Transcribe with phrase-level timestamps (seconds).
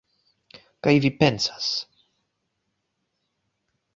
[0.85, 1.67] Kaj vi pensas